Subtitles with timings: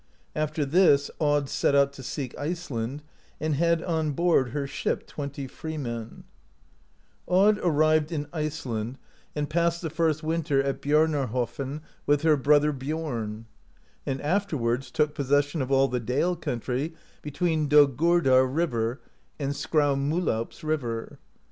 [0.35, 3.03] After this Aud set out to seek Iceland,
[3.39, 6.23] and had on board her ship twenty freemen
[7.27, 7.27] (13).
[7.27, 8.97] Aud arrived in Iceland,
[9.35, 9.47] and 28.
[9.47, 13.45] ERIC THE RED FINDS GREENLAND passed the first winter at Biaraarhofn with her brother, Biom.
[14.07, 19.01] Aud afterwards took possession of all the Dale country (14) between Dogurdar river
[19.37, 21.19] and Skraumuh laups river.